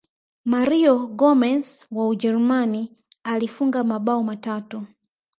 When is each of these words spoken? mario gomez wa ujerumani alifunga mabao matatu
mario 0.45 1.07
gomez 1.07 1.87
wa 1.91 2.07
ujerumani 2.07 2.97
alifunga 3.23 3.83
mabao 3.83 4.23
matatu 4.23 4.85